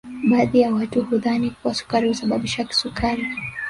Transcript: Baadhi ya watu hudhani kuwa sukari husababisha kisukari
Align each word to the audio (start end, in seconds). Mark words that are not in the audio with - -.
Baadhi 0.29 0.59
ya 0.61 0.73
watu 0.73 1.03
hudhani 1.03 1.51
kuwa 1.61 1.73
sukari 1.73 2.07
husababisha 2.09 2.63
kisukari 2.63 3.27